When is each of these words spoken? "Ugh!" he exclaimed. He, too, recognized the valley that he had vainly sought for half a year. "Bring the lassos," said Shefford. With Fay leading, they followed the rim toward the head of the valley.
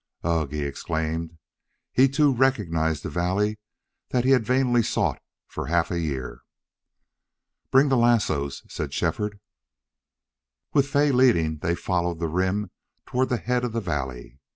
"Ugh!" 0.23 0.51
he 0.51 0.63
exclaimed. 0.63 1.37
He, 1.93 2.09
too, 2.09 2.33
recognized 2.33 3.03
the 3.03 3.09
valley 3.11 3.59
that 4.09 4.25
he 4.25 4.31
had 4.31 4.43
vainly 4.43 4.81
sought 4.81 5.21
for 5.47 5.67
half 5.67 5.91
a 5.91 5.99
year. 5.99 6.41
"Bring 7.69 7.89
the 7.89 7.97
lassos," 7.97 8.63
said 8.67 8.95
Shefford. 8.95 9.39
With 10.73 10.87
Fay 10.87 11.11
leading, 11.11 11.59
they 11.59 11.75
followed 11.75 12.17
the 12.17 12.27
rim 12.29 12.71
toward 13.05 13.29
the 13.29 13.37
head 13.37 13.63
of 13.63 13.73
the 13.73 13.79
valley. 13.79 14.39